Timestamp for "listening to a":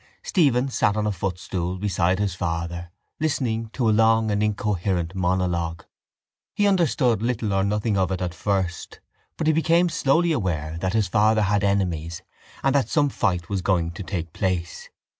3.19-3.91